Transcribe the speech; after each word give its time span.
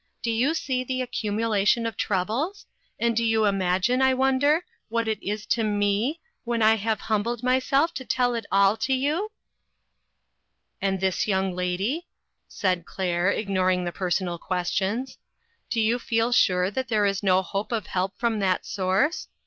Do 0.23 0.31
you 0.31 0.55
see 0.55 0.83
the 0.83 1.03
accumulation 1.03 1.85
of 1.85 1.95
troubles? 1.95 2.65
and 2.99 3.15
do 3.15 3.23
you 3.23 3.45
imagine, 3.45 4.01
I 4.01 4.15
wonder, 4.15 4.65
what 4.89 5.07
it 5.07 5.21
is 5.21 5.45
to 5.53 5.63
me, 5.63 6.19
when 6.43 6.63
I 6.63 6.73
have 6.77 7.01
humbled 7.01 7.43
myself 7.43 7.93
to 7.93 8.03
tell 8.03 8.33
it 8.33 8.47
all 8.51 8.75
to 8.77 8.95
you?"" 8.95 9.29
And 10.81 10.99
this 11.01 11.27
young 11.27 11.53
lady?" 11.55 12.07
said 12.47 12.83
Claire, 12.87 13.29
ig 13.29 13.47
noring 13.47 13.85
the 13.85 13.91
personal 13.91 14.39
questions." 14.39 15.19
Do 15.69 15.79
you 15.79 15.99
feel 15.99 16.31
sure 16.31 16.71
that 16.71 16.87
there 16.87 17.05
is 17.05 17.21
no 17.21 17.43
hope 17.43 17.71
of 17.71 17.85
help 17.85 18.17
from 18.17 18.39
that 18.39 18.65
source? 18.65 19.27